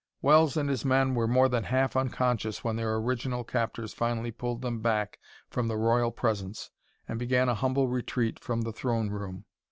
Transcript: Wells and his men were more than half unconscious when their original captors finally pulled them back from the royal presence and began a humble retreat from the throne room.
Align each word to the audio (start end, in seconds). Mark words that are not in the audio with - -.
Wells 0.23 0.57
and 0.57 0.67
his 0.67 0.83
men 0.83 1.13
were 1.13 1.27
more 1.27 1.47
than 1.47 1.65
half 1.65 1.95
unconscious 1.95 2.63
when 2.63 2.75
their 2.75 2.95
original 2.95 3.43
captors 3.43 3.93
finally 3.93 4.31
pulled 4.31 4.63
them 4.63 4.79
back 4.81 5.19
from 5.51 5.67
the 5.67 5.77
royal 5.77 6.09
presence 6.09 6.71
and 7.07 7.19
began 7.19 7.47
a 7.47 7.53
humble 7.53 7.87
retreat 7.87 8.39
from 8.39 8.61
the 8.61 8.73
throne 8.73 9.11
room. 9.11 9.45